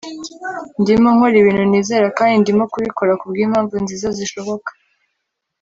ndimo 0.81 1.07
nkora 1.15 1.37
ibintu 1.41 1.63
nizera 1.69 2.07
kandi 2.17 2.33
ndimo 2.43 2.63
kubikora 2.71 3.11
kubwimpamvu 3.21 3.75
nziza 3.83 4.07
zishoboka 4.17 4.69